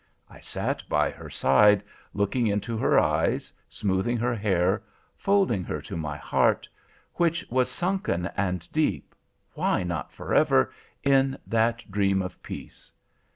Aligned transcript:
I 0.31 0.39
sat 0.39 0.81
by 0.89 1.11
her 1.11 1.29
side, 1.29 1.83
looking 2.15 2.47
into 2.47 2.75
her 2.75 2.97
eyes, 2.99 3.53
smoothing 3.69 4.17
her 4.17 4.33
hair, 4.33 4.81
folding 5.15 5.63
her 5.65 5.79
to 5.83 5.95
my 5.95 6.17
heart, 6.17 6.67
which 7.13 7.45
was 7.51 7.69
sunken 7.69 8.25
and 8.35 8.67
deep—why 8.71 9.83
not 9.83 10.11
forever?—in 10.11 11.37
that 11.45 11.83
dream 11.91 12.23
of 12.23 12.41
peace. 12.41 12.91